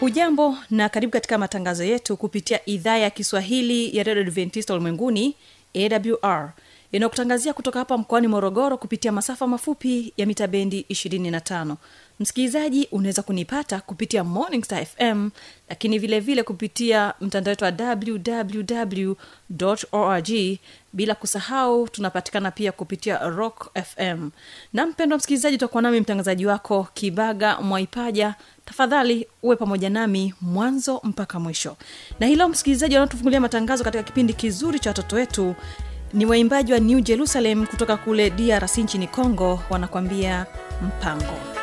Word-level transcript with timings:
hujambo 0.00 0.56
na 0.70 0.88
karibu 0.88 1.10
katika 1.12 1.38
matangazo 1.38 1.84
yetu 1.84 2.16
kupitia 2.16 2.60
idhaa 2.66 2.96
ya 2.96 3.10
kiswahili 3.10 3.96
ya 3.96 4.02
redio 4.04 4.22
adventista 4.22 4.74
ulimwenguni 4.74 5.34
awr 5.74 6.52
inayokutangazia 6.92 7.52
kutoka 7.52 7.78
hapa 7.78 7.98
mkoani 7.98 8.28
morogoro 8.28 8.76
kupitia 8.76 9.12
masafa 9.12 9.46
mafupi 9.46 10.12
ya 10.16 10.26
mita 10.26 10.46
bendi 10.46 10.86
25 10.90 11.74
msikilizaji 12.20 12.88
unaweza 12.92 13.22
kunipata 13.22 13.80
kupitia 13.80 14.24
morning 14.24 14.64
star 14.64 14.86
fm 14.86 15.30
lakini 15.68 15.98
vile 15.98 16.20
vile 16.20 16.42
kupitia 16.42 17.14
mtandao 17.20 17.52
wetu 17.52 17.64
wa 17.64 17.72
www 17.96 19.12
org 19.92 20.30
bila 20.92 21.14
kusahau 21.14 21.88
tunapatikana 21.88 22.50
pia 22.50 22.72
kupitia 22.72 23.18
rock 23.18 23.70
fm 23.84 24.30
na 24.72 24.86
mpendwa 24.86 25.18
msikilizaji 25.18 25.56
utakuwa 25.56 25.82
nami 25.82 26.00
mtangazaji 26.00 26.46
wako 26.46 26.88
kibaga 26.94 27.60
mwaipaja. 27.60 28.34
Tafadhali 28.64 29.26
uwe 29.42 29.56
pamoja 29.56 29.90
nami 29.90 30.34
mwanzo 30.40 31.00
mpaka 31.04 31.40
mwisho. 31.40 31.76
Na 32.20 32.26
hilo 32.26 32.48
msikilizaji 32.48 32.94
wanaotufungulia 32.94 33.40
matangazo 33.40 33.84
katika 33.84 34.02
kipindi 34.04 34.32
kizuri 34.34 34.78
cha 34.78 34.90
watoto 34.90 35.16
wetu 35.16 35.54
ni 36.12 36.26
waimbaji 36.26 36.72
wa 36.72 36.78
new 36.78 37.00
jerusalem 37.00 37.66
kutoka 37.66 37.96
kule 37.96 38.30
drc 38.30 38.78
nchini 38.78 39.06
congo 39.06 39.60
wanakwambia 39.70 40.46
mpango 40.82 41.24
mpango 41.24 41.59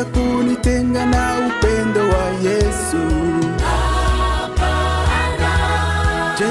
vyaweza 0.00 0.04
kunitenga 0.04 1.06
na 1.06 1.34
upendo 1.46 2.00
wa 2.00 2.24
yesu. 2.42 2.96
Je 6.38 6.50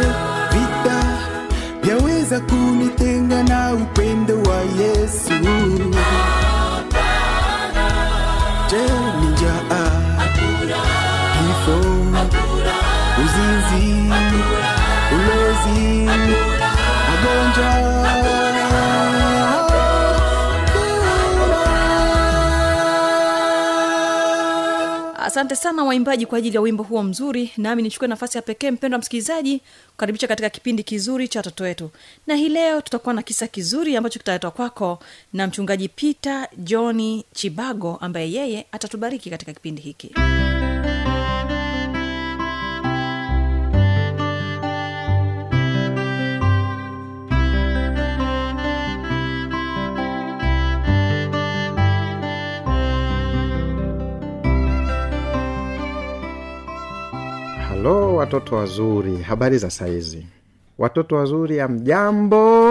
vita 0.51 1.03
vyaweza 1.83 2.39
kunitenga 2.39 3.43
na 3.43 3.73
upendo 3.73 4.33
wa 4.35 4.57
yesu. 4.61 5.33
Je 8.69 8.83
ni 9.21 9.27
njaa 9.27 9.91
kifo 11.33 11.79
uzinzi 13.21 14.13
ulozi 15.11 16.09
magonjwa 17.07 17.88
asante 25.39 25.55
sana 25.55 25.83
waimbaji 25.83 26.25
kwa 26.25 26.37
ajili 26.37 26.55
ya 26.55 26.61
wimbo 26.61 26.83
huo 26.83 27.03
mzuri. 27.03 27.51
Nami 27.57 27.81
nichukue 27.81 28.07
nafasi 28.07 28.37
ya 28.37 28.41
pekee 28.41 28.71
mpendo 28.71 28.97
msikilizaji 28.97 29.61
kukaribisha 29.91 30.27
katika 30.27 30.49
kipindi 30.49 30.83
kizuri 30.83 31.27
cha 31.27 31.39
watoto 31.39 31.63
wetu. 31.63 31.91
Na 32.27 32.35
hii 32.35 32.49
leo 32.49 32.81
tutakuwa 32.81 33.13
na 33.13 33.21
kisa 33.21 33.47
kizuri 33.47 33.95
ambacho 33.97 34.19
kitaletwa 34.19 34.51
kwako 34.51 34.99
na 35.33 35.47
mchungaji 35.47 35.89
peter 35.89 36.47
johni 36.57 37.25
chibago 37.33 37.97
ambaye 38.01 38.31
yeye 38.31 38.65
atatubariki 38.71 39.29
katika 39.29 39.53
kipindi 39.53 39.81
hiki 39.81 40.11
watoto 58.19 58.55
wazuri 58.55 59.17
habari 59.17 59.57
za 59.57 59.69
saizi 59.69 60.25
watoto 60.77 61.15
wazuri 61.15 61.57
ya 61.57 61.67
mjambo 61.67 62.65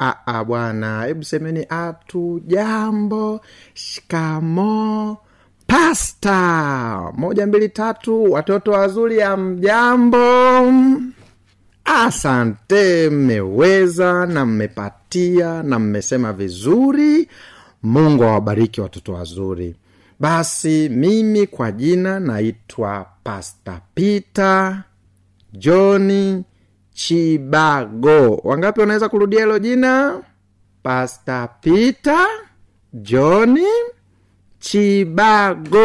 aa 0.00 0.44
bwana 0.44 1.04
hebu 1.04 1.24
semeni 1.24 1.66
atu 1.68 2.40
jambo. 2.46 3.40
Shikamo 3.74 5.16
pasta. 5.66 7.12
Moja 7.16 7.46
mbili 7.46 7.68
tatu. 7.68 8.32
Watoto 8.32 8.70
wazuri 8.70 9.18
ya 9.18 9.36
mjambo 9.36 10.18
asante 11.84 13.10
mmeweza 13.10 14.26
na 14.26 14.46
mmepatia 14.46 15.62
na 15.62 15.78
mmesema 15.78 16.32
vizuri. 16.32 17.28
Mungu 17.82 18.24
awabariki 18.24 18.80
watoto 18.80 19.12
wazuri 19.12 19.76
basi 20.20 20.88
mimi 20.88 21.46
kwa 21.46 21.72
jina 21.72 22.20
naitwa 22.20 23.06
pasta 23.24 23.80
peter 23.94 24.82
johni 25.52 26.44
chibago. 26.94 28.40
Wangapi 28.44 28.80
wanaweza 28.80 29.08
kurudia 29.08 29.40
hilo 29.40 29.58
jina? 29.58 30.22
Pasta 30.82 31.48
peter 31.60 32.26
johni 32.92 33.66
chibago. 34.58 35.78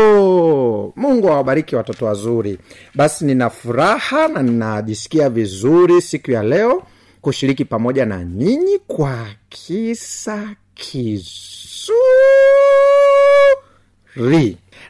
Mungu 0.95 1.27
awabariki 1.29 1.75
watoto 1.75 2.05
wazuri. 2.05 2.59
Basi 2.95 3.25
nina 3.25 3.49
furaha 3.49 4.27
na 4.27 4.43
ninajisikia 4.43 5.29
vizuri 5.29 6.01
siku 6.01 6.31
ya 6.31 6.43
leo 6.43 6.83
kushiriki 7.21 7.65
pamoja 7.65 8.05
na 8.05 8.23
nyinyi 8.23 8.79
kwa 8.87 9.25
kisa 9.49 10.55
kizuri 10.73 11.97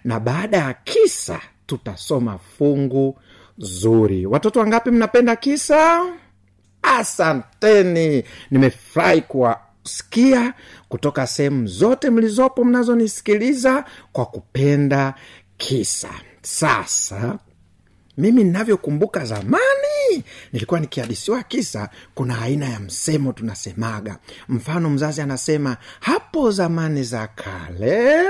na 0.04 0.20
baada 0.20 0.58
ya 0.58 0.74
kisa 0.74 1.42
tutasoma 1.66 2.38
fungu 2.58 3.20
zuri. 3.58 4.26
Watoto 4.26 4.60
wangapi 4.60 4.92
mnapenda 4.92 5.36
kisa? 5.36 6.06
Asanteni. 6.82 8.24
Nimefurahi 8.52 9.22
kuwasikia 9.22 10.54
kutoka 10.90 11.28
sehemu 11.28 11.68
zote 11.68 12.10
mlizopo 12.10 12.64
mnazonisikiliza 12.64 13.86
kwa 14.12 14.26
kupenda 14.26 15.14
kisa. 15.58 16.10
Sasa 16.42 17.40
mimi 18.18 18.44
ninavyokumbuka 18.44 19.26
zamani 19.26 20.24
nilikuwa 20.54 20.80
nikihadisiwa 20.80 21.44
kisa 21.44 21.90
kuna 22.16 22.42
aina 22.42 22.66
ya 22.70 22.80
msemo 22.80 23.34
tunasemaga. 23.34 24.18
Mfano 24.50 24.90
mzazi 24.90 25.22
anasema 25.22 25.78
hapo 26.00 26.52
zamani 26.52 27.04
za 27.04 27.28
kale 27.28 28.24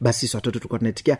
basi 0.00 0.20
sisi 0.20 0.36
watoto 0.36 0.58
tulikuwa 0.58 0.78
tunaitikia 0.78 1.18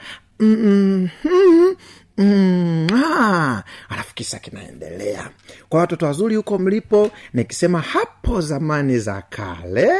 ah. 2.94 3.62
alafu 3.88 4.14
kisa 4.14 4.38
kinaendelea 4.38 5.28
kwa 5.68 5.80
watoto 5.80 6.06
wazuri 6.06 6.36
huko 6.36 6.58
mlipo 6.58 7.10
nikisema 7.34 7.80
hapo 7.80 8.40
zamani 8.40 8.98
za 8.98 9.22
kale 9.30 9.90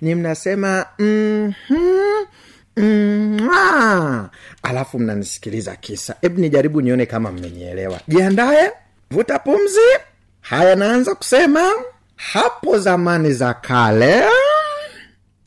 ni 0.00 0.14
mnasema 0.14 0.86
mm-hmm, 0.98 2.26
Mm, 2.78 3.50
ah. 3.54 4.28
alafu 4.62 4.98
mnanisikiliza 4.98 5.76
kisa 5.76 6.14
hebu 6.20 6.40
nijaribu 6.40 6.80
nione 6.80 7.06
kama 7.06 7.32
mmenielewa 7.32 8.00
jiandaye 8.08 8.72
vuta 9.10 9.38
pumzi 9.38 9.80
haya 10.40 10.76
naanza 10.76 11.14
kusema 11.14 11.70
hapo 12.16 12.78
zamani 12.78 13.32
za 13.32 13.54
kale 13.54 14.22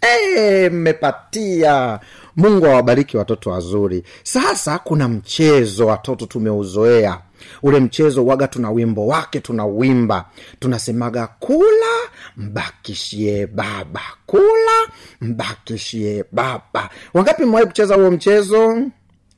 Eh, 0.01 0.71
mmepatia 0.71 1.99
mungu 2.39 2.65
awabariki 2.65 3.17
watoto 3.17 3.49
wazuri. 3.49 4.03
Sasa 4.23 4.79
kuna 4.79 5.07
mchezo 5.07 5.87
watoto 5.87 6.25
tumeuzoea. 6.25 7.21
Ule 7.63 7.79
mchezo 7.79 8.25
waga 8.25 8.47
tuna 8.47 8.71
wimbo 8.71 9.07
wake 9.07 9.39
tunauimba 9.39 10.25
tunasemaga 10.59 11.27
kula 11.27 11.95
mbakishie 12.37 13.47
baba 13.47 14.01
kula 14.25 14.87
mbakishie 15.21 16.23
baba. 16.31 16.89
Wangapi 17.13 17.43
mmewahi 17.45 17.65
kucheza 17.67 17.95
huo 17.95 18.11
mchezo? 18.11 18.81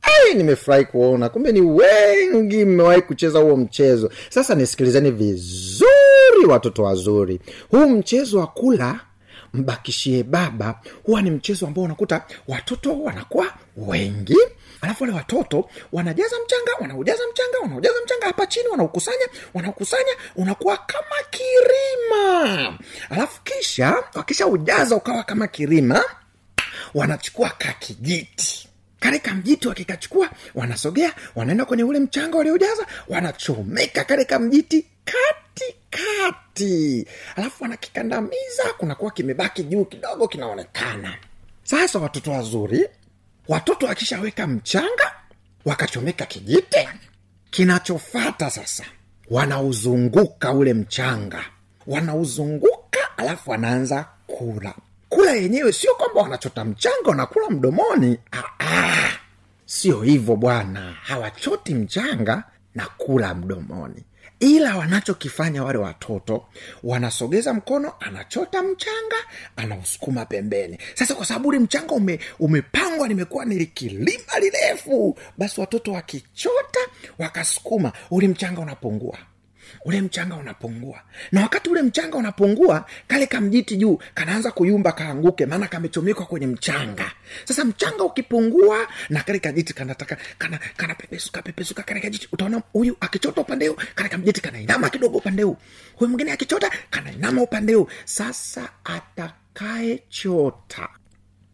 Ai 0.02 0.34
nimefurahi 0.38 0.86
kuona. 0.86 1.30
Kumbe 1.30 1.52
ni 1.52 1.62
wengi 1.62 2.66
mmewahi 2.66 3.02
kucheza 3.02 3.40
huo 3.40 3.58
mchezo. 3.58 4.10
Sasa 4.30 4.56
nisikilizeni 4.56 5.12
vizuri 5.12 6.46
watoto 6.48 6.84
wazuri. 6.84 7.40
Huu 7.72 7.90
mchezo 7.90 8.40
wa 8.40 8.48
kula 8.48 9.00
mbakishie 9.54 10.24
baba 10.24 10.80
huwa 11.04 11.22
ni 11.22 11.32
mchezo 11.32 11.68
ambao 11.68 11.84
unakuta 11.84 12.26
watoto 12.48 13.02
wanakuwa 13.04 13.54
wengi 13.78 14.38
alafu 14.82 15.04
wale 15.04 15.16
watoto 15.16 15.70
wanajaza 15.92 16.36
mchanga 16.46 16.72
wanaujaza 16.82 17.24
mchanga 17.32 17.60
wanaujaza 17.62 17.96
mchanga 18.06 18.26
hapa 18.26 18.46
chini 18.48 18.68
wanaukusanya 18.68 19.26
wanaukusanya 19.54 20.12
unakuwa 20.36 20.78
kama 20.78 21.16
kirima. 21.32 22.78
Alafu 23.10 23.42
kisha 23.44 24.04
wakisha 24.14 24.48
ujaza 24.48 24.96
ukawa 24.96 25.24
kama 25.24 25.48
kirima 25.48 26.04
wanachukua 26.94 27.50
kakijiti. 27.50 28.68
Kale 29.00 29.20
kamjiti 29.20 29.68
wakikachukua 29.68 30.30
wanasogea 30.56 31.14
wanaenda 31.36 31.66
kwenye 31.66 31.84
ule 31.84 32.00
mchanga 32.00 32.38
waliojaza 32.38 32.88
wanachomeka 33.08 34.04
kale 34.04 34.26
kamjiti 34.26 34.86
kati 35.06 35.76
kati. 35.92 37.08
Alafu 37.36 37.64
wanakikandamiza 37.64 38.64
kunakuwa 38.78 39.12
kimebaki 39.12 39.64
juu 39.64 39.86
kidogo 39.86 40.28
kinaonekana. 40.28 41.18
Sasa 41.64 42.00
watoto 42.00 42.32
wazuri 42.32 42.88
watoto 43.48 43.86
wakishaweka 43.86 44.48
mchanga 44.48 45.12
wakachomeka 45.66 46.26
kijiti 46.26 46.88
kinachofata 47.50 48.50
sasa 48.50 48.84
wanauzunguka 49.30 50.52
ule 50.54 50.74
mchanga. 50.74 51.46
Wanauzunguka 51.88 53.18
alafu 53.18 53.52
wanaanza 53.52 54.06
kula. 54.28 54.74
Kula 55.10 55.32
yenyewe 55.32 55.74
sio 55.74 55.96
kwamba 55.96 56.22
wanachota 56.22 56.66
mchanga 56.66 57.10
wanakula 57.10 57.50
mdomoni. 57.50 58.18
Ah, 58.32 58.44
ah. 58.60 59.12
sio 59.66 60.02
hivyo 60.02 60.36
bwana. 60.36 60.96
Hawachoti 61.02 61.76
mchanga 61.76 62.44
na 62.76 62.86
kula 62.98 63.36
mdomoni 63.36 64.04
ila 64.40 64.76
wanachokifanya 64.78 65.64
wale 65.64 65.78
watoto 65.78 66.46
wanasogeza 66.84 67.54
mkono 67.54 67.94
anachota 68.00 68.64
mchanga 68.64 69.16
anausukuma 69.56 70.26
pembeni. 70.26 70.78
Sasa 70.96 71.16
kwa 71.16 71.26
sababu 71.26 71.50
ule 71.50 71.60
mchanga 71.60 71.94
ume, 71.94 72.20
umepangwa 72.40 73.08
limekuwa 73.08 73.46
nilikilima 73.46 74.40
lirefu 74.42 75.18
basi 75.38 75.62
watoto 75.62 75.92
wakichota 75.92 76.80
wakasukuma 77.20 77.92
ule 78.12 78.28
mchanga 78.28 78.62
unapungua 78.62 79.18
ule 79.86 80.02
mchanga 80.02 80.36
unapungua. 80.36 81.02
Na 81.32 81.42
wakati 81.42 81.70
ule 81.70 81.82
mchanga 81.82 82.18
unapungua 82.18 82.86
kale 83.08 83.28
kamjiti 83.28 83.76
juu 83.78 84.00
kanaanza 84.14 84.52
kuyumba 84.52 84.92
kaanguke 84.92 85.46
maana 85.46 85.68
kamechomekwa 85.68 86.26
kwenye 86.26 86.48
mchanga. 86.48 87.12
Sasa 87.46 87.66
mchanga 87.66 88.04
ukipungua 88.04 88.88
na 89.10 89.24
kale 89.24 89.40
kajiti 89.40 89.74
kanataka 89.74 90.18
kana 90.38 90.60
kanapepesuka 90.78 91.42
pepesuka 91.42 91.84
kale 91.84 92.00
kajiti 92.00 92.28
utaona 92.32 92.62
huyu 92.74 92.98
akichota 93.00 93.42
upande 93.42 93.68
huu 93.68 93.78
kale 93.96 94.10
kamjiti 94.10 94.42
kanainama 94.42 94.90
kidogo 94.90 95.18
upande 95.18 95.44
huu. 95.44 95.58
Huyu 95.96 96.10
mwingine 96.10 96.32
akichota 96.32 96.72
kanainama 96.90 97.42
upande 97.42 97.74
huu. 97.74 97.88
Sasa 98.06 98.70
atakayechota 98.84 100.90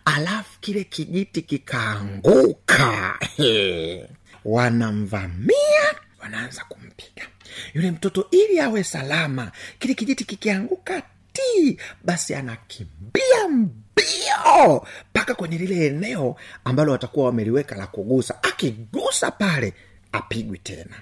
alafu 0.06 0.60
kile 0.60 0.84
kijiti 0.84 1.42
kikaanguka 1.42 3.20
wanamvamia 4.46 5.96
wanaanza 6.22 6.64
kumpiga. 6.70 7.28
Yule 7.74 7.92
mtoto 7.92 8.28
ili 8.32 8.60
awe 8.60 8.84
salama 8.84 9.52
kile 9.80 9.94
kijiti 9.94 10.26
kikianguka 10.26 11.02
ti 11.34 11.80
basi 12.04 12.36
anakimbia 12.36 13.48
mbio 13.50 14.88
mpaka 15.10 15.34
kwenye 15.36 15.58
lile 15.58 15.86
eneo 15.88 16.36
ambalo 16.66 16.92
watakuwa 16.92 17.26
wameliweka 17.26 17.76
la 17.76 17.88
kugusa. 17.88 18.44
Akigusa 18.44 19.32
pale 19.32 19.74
apigwi 20.12 20.58
tena. 20.58 20.96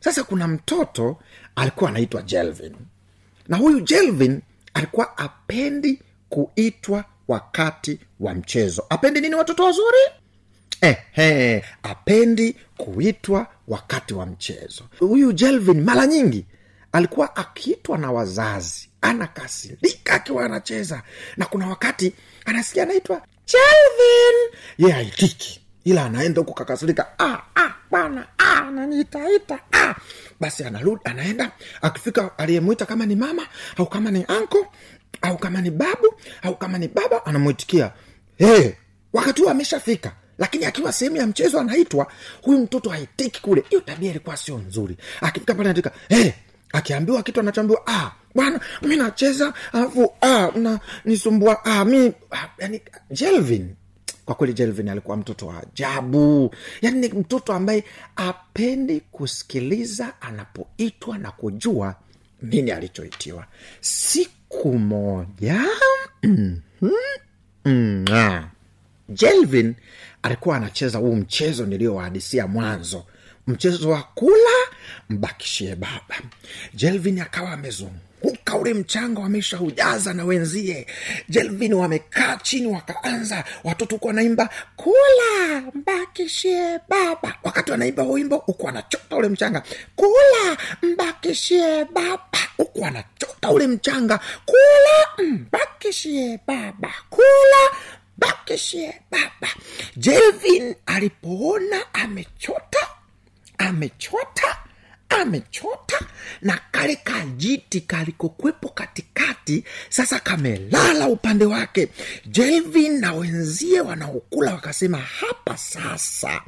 Sasa 0.00 0.24
kuna 0.24 0.48
mtoto 0.48 1.18
alikuwa 1.56 1.90
anaitwa 1.90 2.22
jelvin. 2.22 2.76
Na 3.48 3.56
huyu 3.56 3.80
jelvin 3.80 4.40
alikuwa 4.74 5.18
apendi 5.18 6.02
kuitwa 6.28 7.04
wakati 7.28 7.98
wa 8.20 8.34
mchezo. 8.34 8.86
Apendi 8.90 9.20
nini 9.20 9.34
watoto 9.34 9.64
wazuri? 9.64 9.98
Eh, 10.80 10.96
eh, 11.16 11.64
apendi 11.82 12.56
kuitwa 12.76 13.46
wakati 13.68 14.14
wa 14.14 14.26
mchezo. 14.26 14.84
Huyu 14.98 15.32
jelvin 15.32 15.82
mara 15.84 16.06
nyingi 16.06 16.46
alikuwa 16.92 17.36
akiitwa 17.36 17.98
na 17.98 18.12
wazazi 18.12 18.88
anakasirika 19.00 20.14
akiwa 20.14 20.44
anacheza. 20.44 21.02
Na 21.36 21.46
kuna 21.46 21.66
wakati 21.68 22.14
anasikia 22.44 22.82
anaitwa 22.82 23.22
jelvin. 23.46 24.58
Ye 24.78 24.86
yeah, 24.86 24.98
aitiki 24.98 25.60
ila 25.84 26.04
anaenda 26.04 26.40
huku 26.40 26.54
kakasirika 26.54 27.18
ah, 27.18 27.38
ah, 27.56 27.74
bwana 27.90 28.26
ah, 28.38 28.56
ananiitaita 28.66 29.58
ah. 29.72 29.94
basi 30.40 30.64
anarudi 30.64 31.00
anaenda. 31.04 31.52
Akifika 31.82 32.38
aliyemwita 32.38 32.86
kama 32.86 33.06
ni 33.06 33.16
mama 33.16 33.46
au 33.76 33.86
kama 33.86 34.10
ni 34.10 34.24
anko 34.28 34.66
au 35.22 35.38
kama 35.38 35.60
ni 35.60 35.70
babu 35.70 36.14
au 36.42 36.56
kama 36.56 36.78
ni 36.78 36.88
baba 36.88 37.26
anamwitikia 37.26 37.92
hey, 38.36 38.70
wakati 39.12 39.42
huo 39.42 39.50
ameshafika 39.50 40.12
lakini 40.42 40.64
akiwa 40.64 40.92
sehemu 40.92 41.16
ya 41.16 41.26
mchezo 41.26 41.60
anaitwa 41.60 42.06
huyu 42.42 42.58
mtoto 42.58 42.90
haitiki 42.90 43.42
kule. 43.42 43.64
Hiyo 43.68 43.80
tabia 43.80 44.10
ilikuwa 44.10 44.36
sio 44.36 44.58
nzuri. 44.58 44.96
Akifika 45.20 45.54
pale 45.54 45.68
anatika 45.68 45.92
hey, 46.08 46.30
akiambiwa 46.72 47.22
kitu 47.22 47.40
anachoambiwa 47.40 47.82
ah, 47.86 48.10
bwana 48.34 48.60
mi 48.82 48.96
nacheza 48.96 49.54
alafu 49.72 50.12
ah, 50.20 50.50
na 50.54 50.80
nisumbua 51.04 51.64
ah, 51.64 51.84
mi 51.84 52.12
ah, 52.30 52.48
yani 52.58 52.80
jelvin. 53.10 53.74
Kwa 54.24 54.34
kweli 54.34 54.52
jelvin 54.52 54.88
alikuwa 54.88 55.16
mtoto 55.16 55.46
wa 55.46 55.62
ajabu. 55.62 56.54
Yaani 56.82 57.00
ni 57.00 57.08
mtoto 57.08 57.52
ambaye 57.52 57.84
apendi 58.16 59.00
kusikiliza 59.00 60.20
anapoitwa 60.20 61.18
na 61.18 61.30
kujua 61.30 61.94
nini 62.42 62.70
alichoitiwa. 62.70 63.46
Siku 63.80 64.78
moja 64.78 65.60
mm, 67.64 68.04
ah. 68.12 68.44
jelvin 69.08 69.74
alikuwa 70.22 70.56
anacheza 70.56 70.98
huu 70.98 71.14
mchezo 71.16 71.66
niliyowahadisia 71.66 72.46
mwanzo. 72.46 73.04
Mchezo 73.46 73.90
wa 73.90 74.02
kula 74.02 74.50
mbakishie 75.08 75.76
baba. 75.76 76.16
Jelvin 76.74 77.20
akawa 77.20 77.52
amezunguka 77.52 78.56
ule 78.60 78.74
mchanga 78.74 79.20
wameshaujaza 79.20 80.14
na 80.14 80.24
wenzie. 80.24 80.86
Jelvin 81.28 81.74
wamekaa 81.74 82.36
chini 82.36 82.66
wakaanza 82.66 83.44
watoto 83.64 83.94
huku 83.94 84.06
wanaimba 84.06 84.48
kula 84.76 85.62
mbakishie 85.74 86.78
baba. 86.88 87.34
Wakati 87.42 87.70
wanaimba 87.70 88.02
wimbo 88.02 88.36
huku 88.36 88.66
wanachota 88.66 89.16
ule 89.16 89.28
mchanga 89.28 89.62
kula 89.96 90.56
mbakishie 90.82 91.84
baba. 91.84 92.38
Huku 92.56 92.84
anachota 92.86 93.50
ule 93.50 93.66
mchanga 93.66 94.20
kula 94.46 95.26
mbakishie 95.28 96.40
baba. 96.46 96.92
Kula 97.10 97.78
mbakishie 98.18 99.00
baba 99.10 99.48
jelvin 99.96 100.74
alipoona 100.86 101.94
amechota 101.94 102.78
amechota 103.58 104.56
amechota 105.08 105.98
na 106.42 106.60
kale 106.70 106.96
kajiti 106.96 107.80
kalikokwepo 107.80 108.68
katikati 108.68 109.64
sasa 109.88 110.20
kamelala 110.20 111.08
upande 111.08 111.44
wake. 111.44 111.88
Jelvin 112.26 113.00
na 113.00 113.12
wenzie 113.14 113.80
wanaokula 113.80 114.54
wakasema 114.54 114.98
hapa 114.98 115.56
sasa 115.56 116.42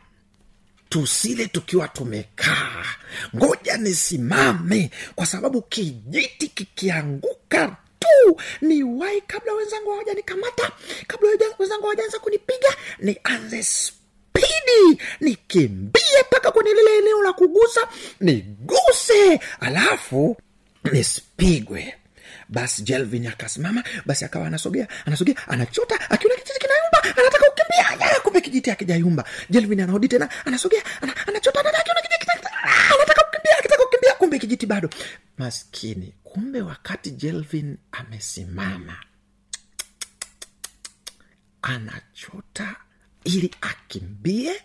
tusile 0.88 1.46
tukiwa 1.46 1.88
tumekaa. 1.88 2.84
Ngoja 3.36 3.76
nisimame 3.76 4.90
kwa 5.14 5.26
sababu 5.26 5.62
kijiti 5.62 6.48
kikianguka 6.48 7.76
tu. 8.04 8.40
Ni 8.60 8.82
wai 8.82 9.20
kabla 9.20 9.52
wenzangu 9.52 9.90
hawajanikamata 9.90 10.70
kabla 11.06 11.28
wenzangu 11.58 11.82
hawajaanza 11.82 12.18
kunipiga 12.18 12.68
nianze 12.98 13.62
spidi 13.62 15.02
nikimbie 15.20 16.20
mpaka 16.30 16.50
kwenye 16.50 16.70
lile 16.74 16.98
eneo 16.98 17.22
la 17.22 17.32
kugusa 17.32 17.80
niguse 18.20 19.40
alafu 19.60 20.36
nisipigwe 20.92 21.94
basi 22.48 22.82
jelvin 22.82 23.26
akasimama 23.26 23.84
basi 24.06 24.24
akawa 24.24 24.46
anasogea 24.46 24.88
anasogea 25.06 25.34
anachota 25.48 26.10
akiona 26.10 26.34
kijiti 26.36 26.60
kinayumba 26.60 27.02
anataka 27.22 27.50
kukimbia. 27.50 28.20
Kumbe 28.22 28.40
kijiti 28.40 28.70
akijayumba 28.70 29.24
jelvin 29.50 29.80
anarudi 29.80 30.08
tena 30.08 30.28
anasogea 30.44 30.82
ana, 31.00 31.14
anachota 31.26 31.60
anataka 31.60 31.94
kukimbia 31.94 33.58
akitaka 33.58 33.84
kukimbia 33.84 34.14
kumbe 34.14 34.38
kijiti 34.38 34.66
bado. 34.66 34.88
Maskini 35.38 36.12
kumbe 36.34 36.60
wakati 36.62 37.10
jelvin 37.10 37.76
amesimama 37.92 38.96
anachota 41.62 42.76
ili 43.24 43.50
akimbie. 43.60 44.62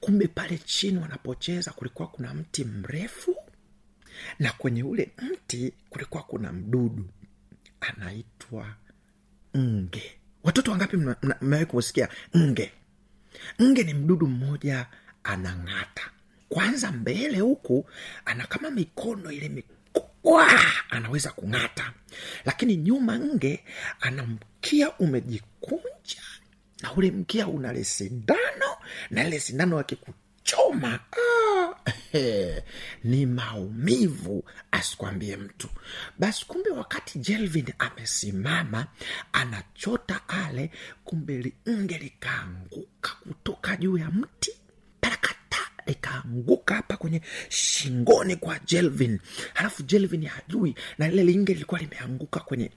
Kumbe 0.00 0.26
pale 0.28 0.58
chini 0.58 0.98
wanapocheza 0.98 1.70
kulikuwa 1.72 2.08
kuna 2.08 2.34
mti 2.34 2.64
mrefu 2.64 3.36
na 4.38 4.52
kwenye 4.52 4.82
ule 4.82 5.12
mti 5.22 5.72
kulikuwa 5.90 6.22
kuna 6.22 6.52
mdudu 6.52 7.08
anaitwa 7.80 8.74
nge. 9.56 10.18
Watoto 10.42 10.70
wangapi 10.70 10.96
mmewahi 10.96 11.66
kusikia 11.66 12.08
nge? 12.36 12.72
Nge 13.62 13.82
ni 13.84 13.94
mdudu 13.94 14.26
mmoja 14.26 14.86
anang'ata. 15.24 16.10
Kwanza 16.48 16.92
mbele 16.92 17.40
huku 17.40 17.86
ana 18.24 18.46
kama 18.46 18.70
mikono 18.70 19.30
ile 19.32 19.48
anaweza 20.90 21.30
kung'ata. 21.30 21.92
Lakini 22.44 22.76
nyuma 22.76 23.18
nge 23.18 23.64
ana 24.00 24.22
mkia 24.22 24.92
umejikunja 24.98 26.22
na 26.82 26.92
ule 26.92 27.10
mkia 27.10 27.48
una 27.48 27.72
le 27.72 27.84
na 29.10 29.26
ile 29.26 29.40
sindano 29.40 29.78
akikuchoma 29.78 31.00
ah, 31.12 31.74
ni 33.04 33.26
maumivu 33.26 34.44
asikwambie 34.70 35.36
mtu. 35.36 35.68
Basi 36.18 36.46
kumbe 36.46 36.70
wakati 36.70 37.18
jelvin 37.18 37.72
amesimama 37.78 38.86
anachota 39.32 40.20
ale 40.28 40.70
kumbe 41.04 41.52
linge 41.66 41.98
likaanguka 41.98 43.10
kutoka 43.22 43.76
juu 43.76 43.98
ya 43.98 44.10
mti. 44.10 44.50
Parakata 45.00 45.58
likaanguka 45.86 46.74
hapa 46.74 46.96
kwenye 46.96 47.20
shingoni 47.84 48.36
kwa 48.36 48.58
jelvin. 48.66 49.18
Halafu 49.54 49.82
jelvin 49.82 50.26
hajui 50.26 50.74
na 50.98 51.08
lile 51.08 51.24
linge 51.24 51.52
lilikuwa 51.52 51.80
limeanguka 51.80 52.40
kwenye 52.40 52.70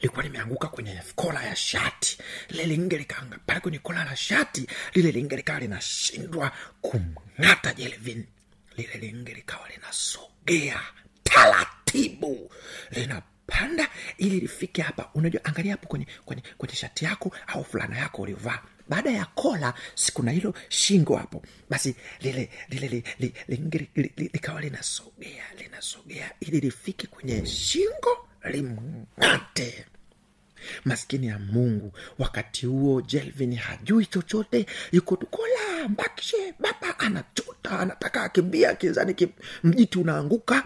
lilikuwa 0.00 0.22
limeanguka 0.22 0.68
kwenye 0.68 1.00
kola 1.14 1.42
ya 1.44 1.56
shati. 1.56 2.18
Lile 2.48 2.66
linge 2.66 2.98
likaanga 2.98 3.38
pale 3.46 3.60
kwenye 3.60 3.78
kola 3.78 4.04
la 4.04 4.16
shati 4.16 4.66
lile 4.94 5.10
linge 5.12 5.36
likawa 5.36 5.60
linashindwa 5.60 6.52
kumng'ata 6.80 7.74
jelvin. 7.74 8.24
Lile 8.76 8.94
linge 8.98 9.34
likawa 9.34 9.68
linasogea 9.68 10.80
taratibu 11.22 12.50
linapanda 13.48 13.88
ili 14.18 14.40
lifike 14.40 14.82
hapa. 14.82 15.10
Unajua 15.14 15.44
angalia 15.44 15.72
hapo 15.72 15.86
kwenye, 15.88 16.06
kwenye, 16.24 16.42
kwenye 16.58 16.74
shati 16.74 17.04
yako 17.04 17.32
au 17.46 17.64
fulana 17.64 17.98
yako 17.98 18.22
uliovaa 18.22 18.58
baada 18.88 19.10
ya 19.10 19.24
kola 19.24 19.74
sikuna 19.94 20.30
hilo 20.30 20.54
shingo 20.68 21.16
hapo. 21.16 21.42
Basi 21.70 21.96
lile 22.20 22.50
lile 22.68 23.02
likawa 24.16 24.60
linasogea 24.60 25.44
linasogea 25.58 26.30
ili 26.40 26.60
lifike 26.60 27.06
kwenye 27.06 27.46
shingo 27.46 28.28
limng'ate. 28.44 29.84
Maskini 30.84 31.26
ya 31.26 31.38
mungu 31.38 31.92
wakati 32.18 32.66
huo 32.66 33.00
jelvin 33.02 33.54
hajui 33.56 34.06
chochote. 34.06 34.66
Yuko 34.92 35.16
tukola 35.16 35.88
mbakishe 35.88 36.54
baba 36.58 36.98
anachota 36.98 37.78
anataka 37.78 38.22
akimbia 38.22 38.70
akizani 38.70 39.14
mjiti 39.64 39.98
unaanguka 39.98 40.64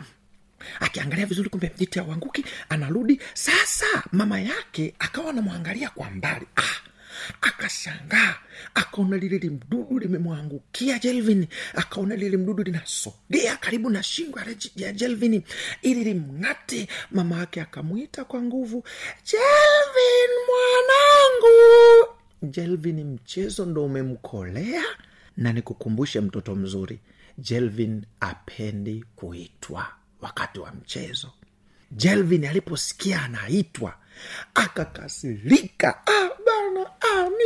akiangalia 0.80 1.26
vizuri 1.26 1.48
kumbe 1.50 1.70
mjiti 1.76 1.98
auanguki 1.98 2.44
anarudi. 2.68 3.20
Sasa 3.34 3.86
mama 4.12 4.40
yake 4.40 4.94
akawa 4.98 5.30
anamwangalia 5.30 5.90
kwa 5.90 6.10
mbali. 6.10 6.46
Ah, 6.56 6.76
akashangaa. 7.40 8.34
Akaona 8.74 9.16
lile 9.16 9.38
limdudu 9.38 9.98
limemwangukia 9.98 10.98
jelvin. 10.98 11.46
Akaona 11.74 12.16
lile 12.16 12.36
mdudu 12.36 12.62
linasogea 12.62 13.56
karibu 13.56 13.90
na 13.90 14.02
shingo 14.02 14.40
ya 14.76 14.92
jelvin. 14.92 15.42
Ili 15.82 16.04
limng'ate. 16.04 16.88
Mama 17.10 17.36
yake 17.38 17.60
akamwita 17.60 18.24
kwa 18.24 18.42
nguvu 18.42 18.84
jelvin 19.24 20.30
mwanangu! 20.48 22.14
Jelvin 22.42 23.04
mchezo 23.04 23.64
ndo 23.66 23.84
umemkolea 23.84 24.82
na 25.36 25.52
nikukumbushe 25.52 26.20
mtoto 26.20 26.54
mzuri. 26.54 26.98
Jelvin 27.38 28.04
apendi 28.20 29.04
kuitwa 29.16 29.86
wakati 30.20 30.58
wa 30.58 30.72
mchezo 30.72 31.30
jelvin 31.92 32.44
aliposikia 32.44 33.22
anaitwa 33.22 33.94
akakasirika 34.54 36.06
ah, 36.06 36.28
bana 36.46 36.90
ah, 37.00 37.30
mi 37.30 37.44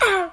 ah. 0.00 0.30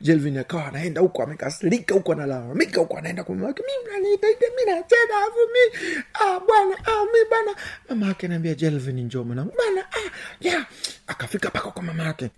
jelvin 0.00 0.38
akawa 0.38 0.66
anaenda 0.66 1.00
huko 1.00 1.22
amekasirika 1.22 1.94
huko 1.94 2.12
analalamika 2.12 2.80
huko 2.80 2.98
anaenda 2.98 3.24
kumamake 3.24 3.62
mama 3.62 3.62
mi 3.62 3.92
naniitaita 3.92 4.46
mi 4.56 4.72
nacheza 4.72 5.16
afu 5.26 5.38
mi 5.52 5.76
ah, 6.14 6.40
bwana 6.40 6.76
ah, 6.86 7.04
mi 7.04 7.30
bana 7.30 7.56
mama 7.88 8.10
ake 8.10 8.26
anaambia 8.26 8.54
jelvin 8.54 9.00
njoo 9.04 9.24
mwanangu 9.24 9.52
bana 9.58 9.86
ah, 9.92 10.10
yeah. 10.40 10.66
akafika 11.06 11.48
mpaka 11.48 11.70
kwa 11.70 11.82
mama 11.82 12.02
yake 12.04 12.30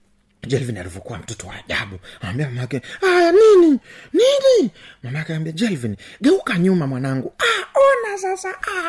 jelvin 0.47 0.78
alivyokuwa 0.78 1.18
mtoto 1.18 1.47
wa 1.47 1.54
ajabu 1.54 1.99
anambia 2.21 2.47
mama 2.49 2.61
yake 2.61 2.83
aya 3.09 3.33
nini? 3.33 3.80
Nini? 4.12 4.71
Mama 5.02 5.18
yake 5.18 5.33
anambia 5.33 5.52
jelvin 5.52 5.97
geuka 6.21 6.59
nyuma 6.59 6.87
mwanangu. 6.87 7.35
Ah, 7.38 7.78
ona 7.80 8.18
sasa 8.18 8.49
ah, 8.62 8.83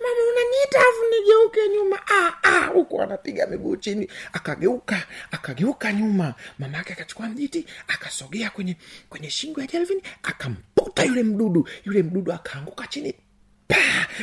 mama 0.00 0.20
unaniita 0.32 0.78
afu 0.78 1.02
nigeuke 1.12 1.60
nyuma. 1.68 1.98
Ah, 2.06 2.32
ah, 2.42 2.66
huku 2.66 3.02
anapiga 3.02 3.46
miguu 3.46 3.76
chini. 3.76 4.08
Akageuka 4.32 5.02
akageuka 5.30 5.92
nyuma. 5.92 6.34
Mama 6.58 6.78
yake 6.78 6.92
akachukua 6.92 7.28
mjiti 7.28 7.66
akasogea 7.88 8.50
kwenye 8.50 8.76
kwenye 9.08 9.30
shingo 9.30 9.60
ya 9.60 9.66
jelvin 9.66 10.02
akamputa 10.22 11.04
yule 11.04 11.22
mdudu. 11.22 11.68
Yule 11.84 12.02
mdudu 12.02 12.32
akaanguka 12.32 12.86
chini. 12.86 13.14
Pa 13.68 13.76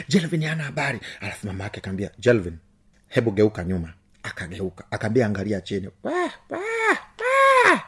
jelvin 0.07 0.43
ana 0.45 0.63
habari. 0.63 0.99
Alafu 1.21 1.47
mama 1.47 1.63
yake 1.63 1.77
akaambia 1.79 2.11
jelvin 2.19 2.57
hebu 3.07 3.31
geuka 3.31 3.63
nyuma 3.63 3.93
akageuka 4.29 4.83
akaambia 4.91 5.25
angalia 5.25 5.61
chini 5.61 5.89
Wah, 6.03 6.31
wah, 6.49 6.59
wah. 7.19 7.81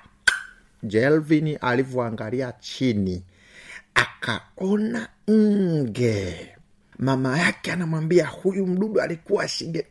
jelvin 0.83 1.57
alivyoangalia 1.62 2.51
chini 2.60 3.24
akaona 3.95 5.07
nge 5.29 6.50
mama 7.00 7.38
yake 7.39 7.71
anamwambia 7.71 8.27
huyu 8.27 8.67
mdudu 8.67 9.01
alikuwa 9.01 9.48
shige 9.48 9.88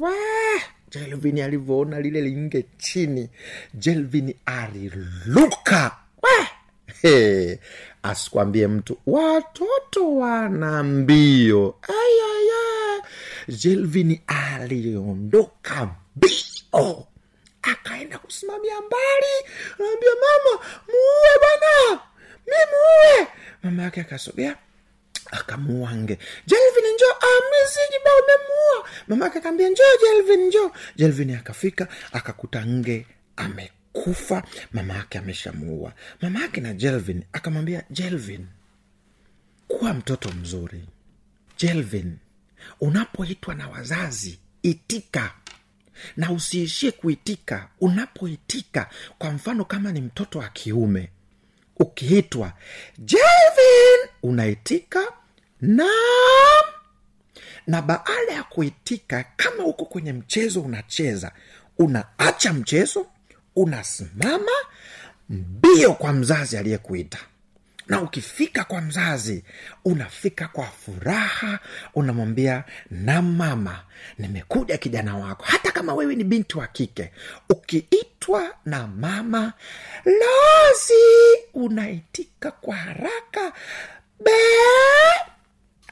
wah. 0.00 0.62
jelvin 0.90 1.40
alivyoona 1.40 2.00
lile 2.00 2.20
linge 2.20 2.64
chini 2.78 3.30
jelvin 3.74 4.34
aliluka 4.46 5.96
Wah. 6.22 6.48
He, 7.02 7.58
asikwambie 8.02 8.66
mtu 8.66 8.98
watoto 9.06 10.16
wana 10.16 10.82
mbio. 10.82 11.74
Ayaya 11.82 13.02
jelvini 13.48 14.22
aliondoka 14.26 15.90
mbio. 16.16 17.06
Akaenda 17.62 18.18
kusimamia 18.18 18.76
mbali. 18.80 19.54
Anaambia 19.78 20.10
mama 20.10 20.64
muue 20.88 21.34
bana 21.40 22.00
mi 22.46 22.52
muue. 22.70 23.26
Mama 23.62 23.82
yake 23.82 24.00
akasogea 24.00 24.56
akamuange. 25.30 26.18
Jelvin 26.46 26.94
njo 26.94 27.06
amisijiba 27.20 28.10
umemuua 28.22 28.88
mama 29.08 29.24
yake 29.24 29.38
akaambia 29.38 29.68
njoo 29.68 29.96
jelvin 30.02 30.46
njo 30.46 30.72
jelvin 30.96 31.34
akafika 31.36 31.88
akakuta 32.12 32.66
nge 32.66 33.06
amekufa 33.94 34.42
mama 34.72 34.94
yake 34.94 35.18
ameshamuua. 35.18 35.92
Mama 36.22 36.40
yake 36.40 36.60
na 36.60 36.74
jelvin 36.74 37.24
akamwambia 37.32 37.82
jelvin 37.90 38.46
kuwa 39.68 39.94
mtoto 39.94 40.32
mzuri. 40.32 40.84
Jelvin 41.58 42.16
unapoitwa 42.80 43.54
na 43.54 43.68
wazazi 43.68 44.38
itika. 44.62 45.32
Na 46.16 46.32
usiishie 46.32 46.90
kuitika 46.90 47.68
unapoitika 47.80 48.90
kwa 49.18 49.30
mfano 49.30 49.64
kama 49.64 49.92
ni 49.92 50.00
mtoto 50.00 50.38
wa 50.38 50.48
kiume 50.48 51.10
ukiitwa 51.76 52.52
jelvin 52.98 54.08
unaitika 54.22 55.12
na 55.60 55.88
na 57.66 57.82
baada 57.82 58.32
ya 58.32 58.42
kuitika 58.42 59.24
kama 59.36 59.64
uko 59.64 59.84
kwenye 59.84 60.12
mchezo 60.12 60.60
unacheza 60.62 61.32
unaacha 61.78 62.52
mchezo 62.52 63.06
unasimama 63.56 64.52
mbio 65.28 65.92
kwa 65.94 66.12
mzazi 66.12 66.56
aliyekuita. 66.56 67.18
Na 67.88 68.02
ukifika 68.02 68.64
kwa 68.64 68.80
mzazi 68.80 69.44
unafika 69.84 70.48
kwa 70.48 70.66
furaha 70.66 71.58
unamwambia 71.94 72.64
na 72.90 73.22
mama 73.22 73.82
nimekuja 74.18 74.78
kijana 74.78 75.16
wako. 75.16 75.44
Hata 75.48 75.72
kama 75.72 75.94
wewe 75.94 76.14
ni 76.16 76.24
binti 76.24 76.58
wa 76.58 76.66
kike 76.66 77.12
ukiitwa 77.50 78.54
na 78.64 78.86
mama 78.86 79.52
lozi 80.04 81.04
unaitika 81.54 82.50
kwa 82.50 82.76
haraka. 82.76 83.52
Be 84.24 84.30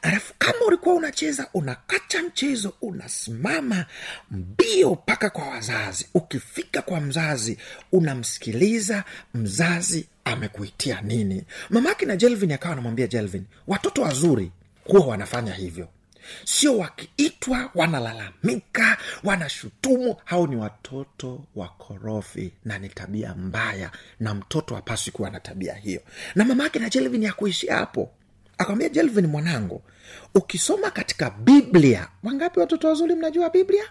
alafu 0.02 0.34
kama 0.38 0.58
ulikuwa 0.66 0.94
unacheza 0.94 1.48
unakacha 1.54 2.22
mchezo 2.22 2.72
unasimama 2.82 3.86
mbio 4.30 4.90
mpaka 4.90 5.30
kwa 5.30 5.48
wazazi. 5.48 6.06
Ukifika 6.14 6.82
kwa 6.82 7.00
mzazi 7.00 7.58
unamsikiliza 7.92 9.04
mzazi 9.34 10.08
amekuitia 10.24 11.00
nini. 11.00 11.44
Mamake 11.70 12.06
na 12.06 12.16
jelvin 12.16 12.52
akawa 12.52 12.72
anamwambia 12.72 13.06
jelvin 13.06 13.44
watoto 13.66 14.02
wazuri 14.02 14.52
huwa 14.84 15.06
wanafanya 15.06 15.54
hivyo. 15.54 15.88
Sio 16.44 16.78
wakiitwa 16.78 17.70
wanalalamika 17.74 18.98
wanashutumu. 19.24 20.16
Hao 20.24 20.46
ni 20.46 20.56
watoto 20.56 21.44
wakorofi 21.56 22.52
na 22.64 22.78
ni 22.78 22.88
tabia 22.88 23.34
mbaya 23.34 23.90
na 24.20 24.34
mtoto 24.34 24.74
hapaswi 24.74 25.12
kuwa 25.12 25.30
na 25.30 25.40
tabia 25.40 25.74
hiyo. 25.74 26.00
Na 26.34 26.44
mama 26.44 26.64
yake 26.64 26.78
na 26.78 26.88
jelvin 26.90 27.22
ya 27.22 27.34
hapo. 27.76 28.10
Akamwambia 28.58 28.88
jelvin 28.88 29.26
mwanangu 29.26 29.82
ukisoma 30.34 30.90
katika 30.90 31.30
biblia 31.30 32.08
wangapi 32.22 32.60
watoto 32.60 32.88
wazuri 32.88 33.14
mnajua 33.14 33.50
biblia? 33.50 33.84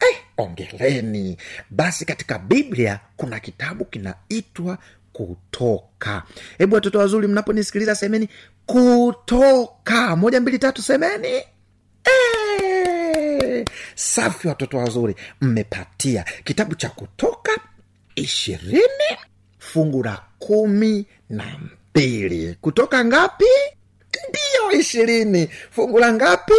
Eh, 0.00 0.16
ongeleni. 0.36 1.36
Basi 1.70 2.04
katika 2.04 2.38
biblia 2.38 3.00
kuna 3.16 3.40
kitabu 3.40 3.84
kinaitwa 3.84 4.78
kutoka. 5.12 6.22
Hebu 6.58 6.74
watoto 6.74 6.98
wazuri 6.98 7.28
mnaponisikiliza 7.28 7.94
semeni 7.94 8.28
kutoka. 8.66 10.16
Moja 10.16 10.40
mbili 10.40 10.58
tatu 10.58 10.82
semeni. 10.82 11.28
Eee! 12.06 13.64
safi 13.94 14.48
watoto 14.48 14.78
wazuri 14.78 15.14
mmepatia 15.40 16.24
kitabu 16.44 16.74
cha 16.74 16.88
kutoka 16.88 17.52
ishirini 18.14 19.16
fungu 19.58 20.02
la 20.02 20.22
kumi 20.38 21.06
na 21.30 21.44
mbili. 21.94 22.56
Kutoka 22.60 23.04
ngapi 23.04 23.44
ndiyo 24.28 24.80
ishirini. 24.80 25.48
Fungu 25.70 25.98
la 25.98 26.12
ngapi? 26.12 26.52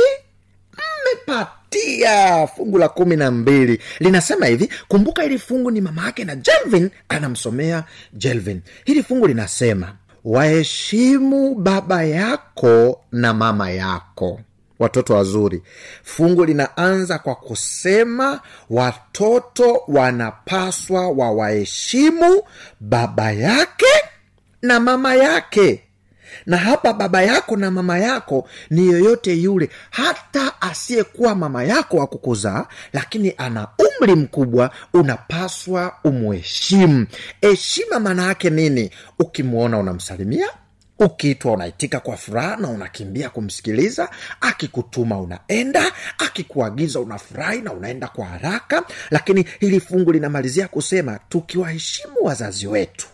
Mmepatia. 1.27 2.47
Fungu 2.47 2.77
la 2.77 2.89
kumi 2.89 3.15
na 3.15 3.31
mbili. 3.31 3.79
Linasema 3.99 4.45
hivi 4.45 4.69
kumbuka 4.87 5.23
hili 5.23 5.39
fungu 5.39 5.71
ni 5.71 5.81
mama 5.81 6.05
yake 6.05 6.23
na 6.23 6.35
jelvin 6.35 6.89
anamsomea 7.09 7.83
jelvin. 8.13 8.61
Hili 8.85 9.03
fungu 9.03 9.27
linasema 9.27 9.95
waheshimu 10.23 11.55
baba 11.55 12.03
yako 12.03 13.01
na 13.11 13.33
mama 13.33 13.71
yako. 13.71 14.39
Watoto 14.79 15.13
wazuri. 15.13 15.63
Fungu 16.03 16.45
linaanza 16.45 17.19
kwa 17.19 17.35
kusema 17.35 18.41
watoto 18.69 19.81
wanapaswa 19.87 21.09
wawaheshimu 21.09 22.41
baba 22.79 23.31
yake 23.31 23.85
na 24.61 24.79
mama 24.79 25.15
yake 25.15 25.83
na 26.45 26.57
hapa 26.57 26.93
baba 26.93 27.21
yako 27.21 27.57
na 27.57 27.71
mama 27.71 27.99
yako 27.99 28.49
ni 28.69 28.87
yoyote 28.87 29.33
yule 29.33 29.69
hata 29.91 30.61
asiyekuwa 30.61 31.35
mama 31.35 31.63
yako 31.63 31.97
wa 31.97 32.07
kukuzaa 32.07 32.65
lakini 32.93 33.33
ana 33.37 33.67
umri 33.99 34.15
mkubwa 34.15 34.71
unapaswa 34.93 35.95
umuheshimu 36.03 37.05
heshima 37.41 37.99
maana 37.99 38.23
yake 38.27 38.49
nini? 38.49 38.91
Ukimwona 39.19 39.77
unamsalimia 39.79 40.47
ukiitwa 40.99 41.51
unaitika 41.51 41.99
kwa 41.99 42.17
furaha 42.17 42.55
na 42.55 42.67
unakimbia 42.69 43.29
kumsikiliza 43.29 44.09
akikutuma 44.41 45.19
unaenda 45.21 45.83
akikuagiza 46.17 46.99
unafurahi 46.99 47.61
na 47.61 47.73
unaenda 47.73 48.07
kwa 48.07 48.25
haraka. 48.25 48.83
Lakini 49.11 49.45
hili 49.59 49.79
fungu 49.79 50.11
linamalizia 50.11 50.67
kusema 50.67 51.19
tukiwaheshimu 51.29 52.13
wazazi 52.21 52.67
wetu 52.67 53.07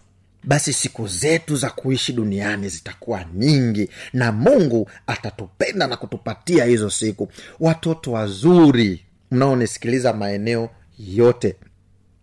basi 0.43 0.73
siku 0.73 1.07
zetu 1.07 1.55
za 1.55 1.69
kuishi 1.69 2.13
duniani 2.13 2.69
zitakuwa 2.69 3.25
nyingi 3.35 3.89
na 4.13 4.31
mungu 4.31 4.89
atatupenda 5.07 5.87
na 5.87 5.97
kutupatia 5.97 6.65
hizo 6.65 6.89
siku. 6.89 7.31
Watoto 7.59 8.11
wazuri 8.11 9.05
mnaonisikiliza 9.31 10.13
maeneo 10.13 10.69
yote 10.99 11.55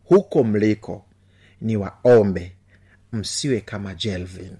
huko 0.04 0.44
mliko 0.44 1.04
ni 1.60 1.76
waombe 1.76 2.52
msiwe 3.12 3.60
kama 3.60 3.94
jelvin. 3.94 4.56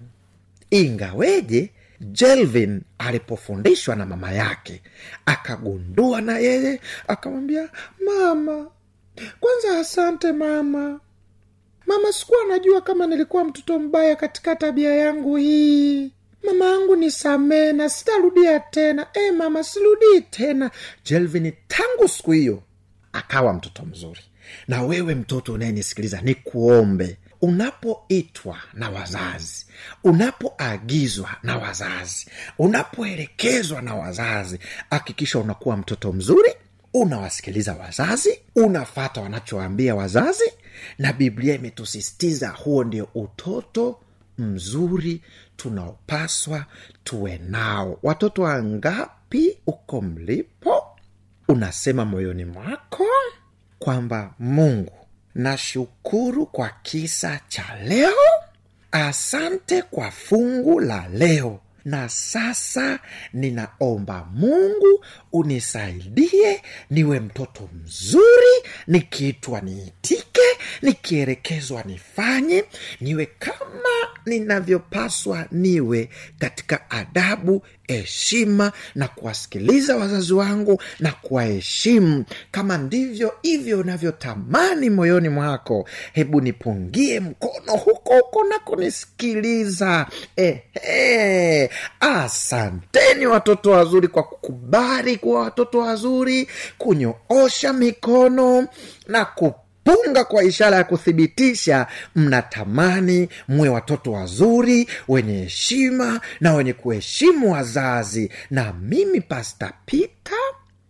Ingaweje 0.69 1.69
jelvin 2.01 2.81
alipofundishwa 2.97 3.95
na 3.95 4.05
mama 4.05 4.31
yake 4.31 4.81
akagundua 5.25 6.21
na 6.21 6.37
yeye 6.39 6.81
akamwambia 7.07 7.69
mama 8.05 8.67
kwanza 9.39 9.79
asante 9.79 10.31
mama 10.31 10.99
mama 11.87 12.11
sikuwa 12.13 12.45
najua 12.45 12.81
kama 12.81 13.07
nilikuwa 13.07 13.43
mtoto 13.43 13.79
mbaya 13.79 14.15
katika 14.15 14.55
tabia 14.55 14.95
yangu 14.95 15.35
hii. 15.35 16.11
Mama 16.45 16.65
yangu 16.65 16.95
nisamee 16.95 17.71
na 17.73 17.89
sitarudia 17.89 18.59
tena. 18.59 19.07
E, 19.13 19.31
mama 19.31 19.63
sirudii 19.63 20.21
tena. 20.29 20.71
Jelvin 21.05 21.53
tangu 21.67 22.07
siku 22.07 22.31
hiyo 22.31 22.63
akawa 23.13 23.53
mtoto 23.53 23.85
mzuri. 23.85 24.21
Na 24.67 24.81
wewe 24.83 25.15
mtoto 25.15 25.53
unayenisikiliza 25.53 26.21
ni 26.21 26.35
kuombe 26.35 27.17
unapoitwa 27.41 28.57
na 28.73 28.89
wazazi 28.89 29.65
unapoagizwa 30.03 31.29
na 31.43 31.57
wazazi 31.57 32.27
unapoelekezwa 32.59 33.81
na 33.81 33.95
wazazi 33.95 34.59
hakikisha 34.89 35.39
unakuwa 35.39 35.77
mtoto 35.77 36.13
mzuri 36.13 36.53
unawasikiliza 36.93 37.73
wazazi 37.73 38.39
unafata 38.55 39.21
wanachoambia 39.21 39.95
wazazi 39.95 40.51
na 40.97 41.13
biblia 41.13 41.55
imetusisitiza 41.55 42.49
huo 42.49 42.83
ndio 42.83 43.07
utoto 43.15 43.99
mzuri 44.37 45.21
tunaopaswa 45.57 46.65
tuwe 47.03 47.37
nao. 47.37 47.99
Watoto 48.03 48.41
wangapi 48.41 49.57
uko 49.67 50.01
mlipo? 50.01 50.83
Unasema 51.47 52.05
moyoni 52.05 52.45
mwako 52.45 53.05
kwamba 53.79 54.33
mungu 54.39 54.93
nashukuru 55.35 56.45
kwa 56.45 56.69
kisa 56.83 57.39
cha 57.47 57.65
leo 57.83 58.15
asante 58.91 59.81
kwa 59.81 60.11
fungu 60.11 60.79
la 60.79 61.07
leo 61.07 61.59
na 61.87 62.09
sasa 62.09 62.99
ninaomba 63.33 64.27
mungu 64.33 65.05
unisaidie 65.33 66.61
niwe 66.89 67.19
mtoto 67.19 67.69
mzuri 67.73 68.63
nikiitwa 68.87 69.61
niitike 69.61 70.41
nikielekezwa 70.81 71.83
nifanye 71.83 72.63
niwe 73.01 73.25
kama 73.25 73.89
ninavyopaswa 74.25 75.45
niwe 75.51 76.09
katika 76.39 76.89
adabu 76.91 77.63
heshima 77.87 78.71
na 78.95 79.07
kuwasikiliza 79.07 79.95
wazazi 79.97 80.33
wangu 80.33 80.81
na 80.99 81.11
kuwaheshimu. 81.11 82.25
Kama 82.51 82.77
ndivyo 82.77 83.33
hivyo 83.41 83.79
unavyotamani 83.79 84.89
moyoni 84.89 85.29
mwako 85.29 85.89
hebu 86.13 86.41
nipungie 86.41 87.19
mkono 87.19 87.71
huko 87.77 88.13
huko 88.17 88.43
na 88.43 88.59
kunisikiliza. 88.59 90.07
Ehe 90.35 91.69
asanteni 91.99 93.27
watoto 93.27 93.71
wazuri 93.71 94.07
kwa 94.07 94.23
kukubali 94.23 95.17
kuwa 95.17 95.41
watoto 95.41 95.79
wazuri 95.79 96.47
kunyoosha 96.77 97.73
mikono 97.73 98.67
na 99.07 99.25
kupunga 99.25 100.23
kwa 100.23 100.43
ishara 100.43 100.77
ya 100.77 100.83
kuthibitisha 100.83 101.87
mnatamani 102.15 103.29
muwe 103.47 103.69
watoto 103.69 104.11
wazuri 104.11 104.87
wenye 105.07 105.33
heshima 105.43 106.21
na 106.39 106.53
wenye 106.53 106.73
kuheshimu 106.73 107.51
wazazi. 107.51 108.31
Na 108.51 108.73
mimi 108.73 109.21
pasta 109.21 109.73
pita 109.85 110.35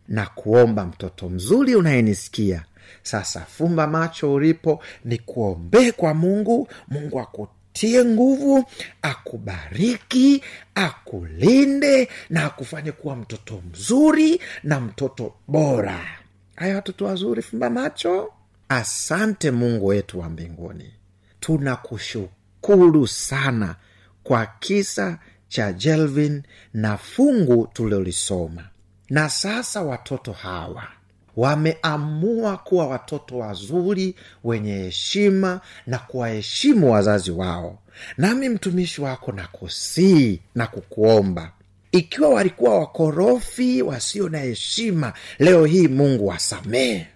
na 0.07 0.25
kuomba 0.25 0.85
mtoto 0.85 1.29
mzuri 1.29 1.75
unayenisikia. 1.75 2.63
Sasa 3.03 3.39
fumba 3.57 3.87
macho 3.87 4.33
ulipo 4.33 4.83
ni 5.05 5.17
kuombee 5.17 5.91
kwa 5.91 6.13
mungu. 6.13 6.67
Mungu 6.87 7.19
aku 7.19 7.47
tie 7.79 8.05
nguvu 8.05 8.65
akubariki 9.01 10.43
akulinde 10.75 12.09
na 12.29 12.43
akufanye 12.45 12.91
kuwa 12.91 13.15
mtoto 13.15 13.61
mzuri 13.71 14.41
na 14.63 14.79
mtoto 14.79 15.33
bora. 15.47 15.99
Haya 16.55 16.75
watoto 16.75 17.05
wazuri 17.05 17.41
fumba 17.41 17.69
macho. 17.69 18.33
Asante 18.69 19.51
mungu 19.51 19.85
wetu 19.85 20.19
wa 20.19 20.29
mbinguni. 20.29 20.93
Tunakushukuru 21.39 23.07
sana 23.07 23.75
kwa 24.23 24.45
kisa 24.45 25.19
cha 25.47 25.73
jelvin 25.73 26.43
na 26.73 26.97
fungu 26.97 27.67
tulilolisoma 27.73 28.63
na 29.09 29.29
sasa 29.29 29.81
watoto 29.81 30.31
hawa 30.31 30.87
wameamua 31.37 32.57
kuwa 32.57 32.87
watoto 32.87 33.37
wazuri 33.37 34.15
wenye 34.43 34.73
heshima 34.73 35.61
na 35.87 35.97
kuwaheshimu 35.97 36.91
wazazi 36.91 37.31
wao. 37.31 37.79
Nami 38.17 38.49
mtumishi 38.49 39.01
wako 39.01 39.31
na 39.31 39.47
kusii 39.47 40.39
na 40.55 40.67
kukuomba. 40.67 41.51
Ikiwa 41.91 42.29
walikuwa 42.29 42.79
wakorofi 42.79 43.81
wasio 43.81 44.29
na 44.29 44.39
heshima 44.39 45.13
leo 45.39 45.65
hii 45.65 45.87
mungu 45.87 46.27
wasamehe. 46.27 47.07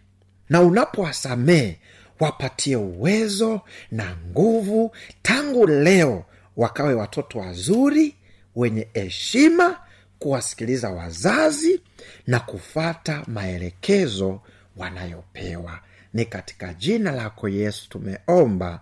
Na 0.50 0.62
unapowasamehe 0.62 1.80
wapatie 2.20 2.76
uwezo 2.76 3.62
na 3.92 4.16
nguvu 4.32 4.92
tangu 5.22 5.68
leo 5.68 6.26
wakawe 6.58 6.94
watoto 6.94 7.40
wazuri 7.40 8.16
wenye 8.56 8.88
heshima 8.94 9.78
kuwasikiliza 10.22 10.90
wazazi 10.90 11.82
na 12.28 12.40
kufata 12.40 13.24
maelekezo 13.28 14.42
wanayopewa. 14.78 15.80
Ni 16.14 16.26
katika 16.26 16.74
jina 16.74 17.12
lako 17.12 17.50
yesu 17.50 17.90
tumeomba. 17.90 18.82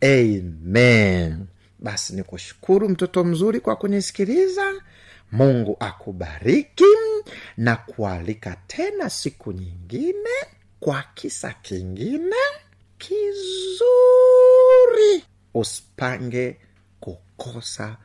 Amen. 0.00 1.46
Basi 1.78 2.14
ni 2.14 2.22
kushukuru 2.22 2.88
mtoto 2.88 3.24
mzuri 3.24 3.60
kwa 3.60 3.76
kunisikiliza. 3.76 4.72
Mungu 5.32 5.76
akubariki 5.80 6.84
na 7.56 7.76
kualika 7.76 8.56
tena 8.66 9.10
siku 9.10 9.52
nyingine 9.52 10.30
kwa 10.80 11.04
kisa 11.14 11.54
kingine 11.62 12.36
kizuri. 12.98 13.84
Usipange 15.54 16.56
kukosa 17.00 17.96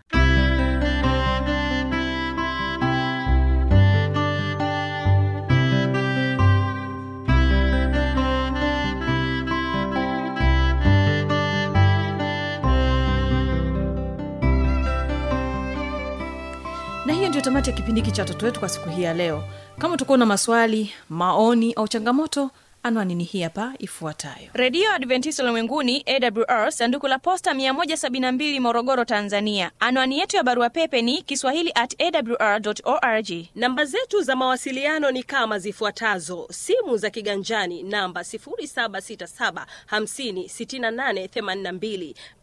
tamati 17.45 17.69
ya 17.69 17.75
kipindi 17.75 18.01
hiki 18.01 18.11
cha 18.11 18.21
watoto 18.21 18.45
wetu 18.45 18.59
kwa 18.59 18.69
siku 18.69 18.89
hii 18.89 19.03
ya 19.03 19.13
leo. 19.13 19.43
Kama 19.79 19.93
utakuwa 19.93 20.17
na 20.17 20.25
maswali 20.25 20.91
maoni 21.09 21.73
au 21.73 21.87
changamoto 21.87 22.49
anwani 22.85 23.15
ni 23.15 23.23
hii 23.23 23.41
hapa 23.41 23.73
ifuatayo. 23.79 24.49
Redio 24.53 24.91
adventist 24.93 25.39
ulimwenguni 25.39 26.05
awr 26.07 26.71
sanduku 26.71 27.07
la 27.07 27.19
posta 27.19 27.53
172 27.53 28.59
morogoro 28.59 29.05
tanzania. 29.05 29.71
Anwani 29.79 30.19
yetu 30.19 30.37
ya 30.37 30.43
barua 30.43 30.69
pepe 30.69 31.01
ni 31.01 31.21
kiswahili 31.21 31.71
at 31.75 32.01
awr 32.01 32.61
org. 32.83 33.29
Namba 33.55 33.85
zetu 33.85 34.21
za 34.21 34.35
mawasiliano 34.35 35.11
ni 35.11 35.23
kama 35.23 35.59
zifuatazo. 35.59 36.47
Simu 36.51 36.97
za 36.97 37.09
kiganjani 37.09 37.83
namba 37.83 38.21
767 38.21 39.65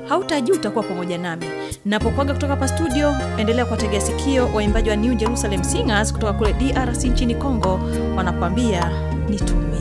hautajuta 0.10 0.72
kuwa 0.72 0.84
pamoja 0.84 1.18
nami. 1.18 1.46
Napokwaga 1.86 2.34
kutoka 2.34 2.54
hapa 2.54 2.68
studio 2.68 3.16
endelea 3.38 3.66
kuwategea 3.66 4.02
sikio 4.02 4.48
waimbaji 4.54 4.90
wa 4.90 4.96
new 4.96 5.14
jerusalem 5.14 5.64
singers 5.64 6.14
kutoka 6.14 6.34
kule 6.34 6.54
drc 6.54 7.04
nchini 7.04 7.36
congo. 7.36 7.80
Wanakuambia 8.16 8.92
nitumie. 9.30 9.76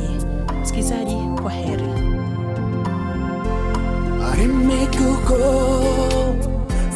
Msikilizaji 0.63 1.15
Arimekuko 4.45 5.41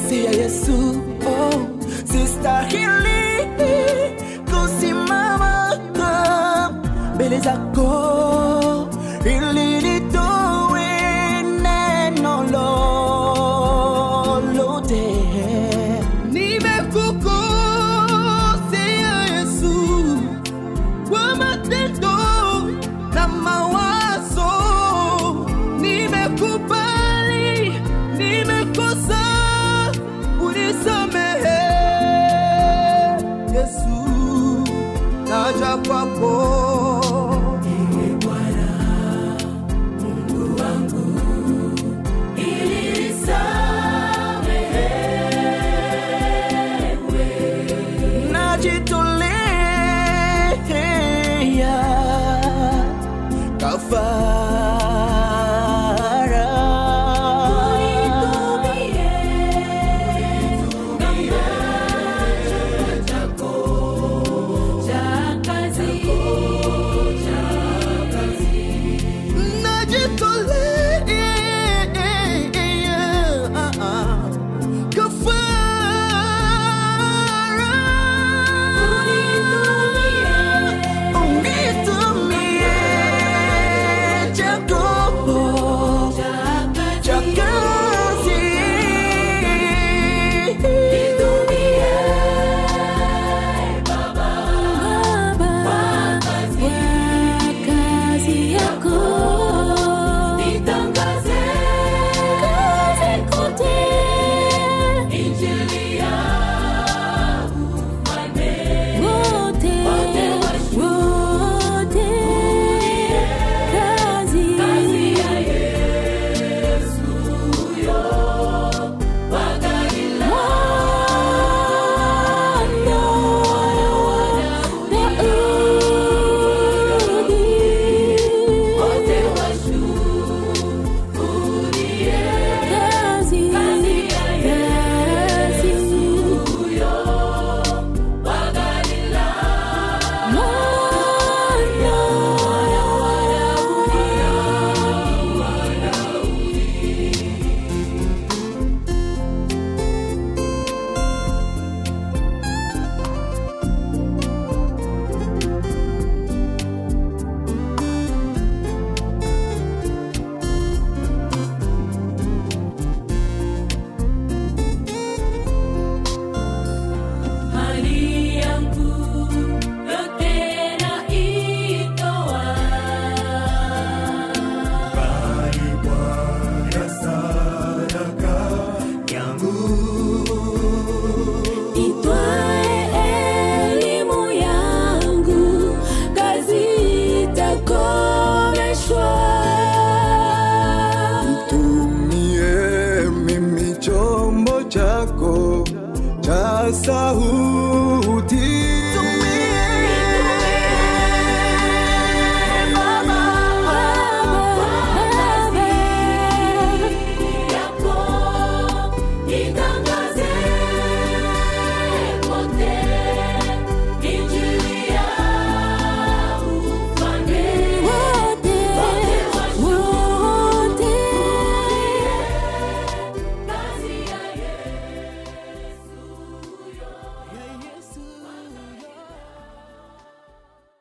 siya 0.04 0.30
Yesu 0.36 1.00
oh, 1.24 1.56
sistahili 2.04 3.48
kusimama 4.44 5.72
mbele 7.14 7.40
zako 7.40 7.88